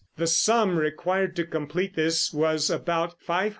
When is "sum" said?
0.25-0.77